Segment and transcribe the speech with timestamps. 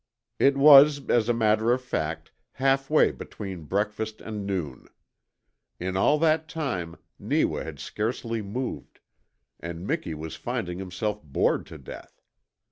[0.39, 4.87] It was, as a matter of fact, halfway between breakfast and noon.
[5.79, 8.99] In all that time Neewa had scarcely moved,
[9.59, 12.19] and Miki was finding himself bored to death.